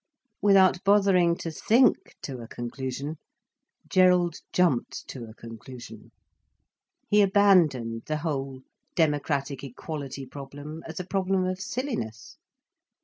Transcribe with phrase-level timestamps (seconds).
[0.41, 3.19] Without bothering to think to a conclusion,
[3.87, 6.11] Gerald jumped to a conclusion.
[7.07, 8.61] He abandoned the whole
[8.95, 12.37] democratic equality problem as a problem of silliness.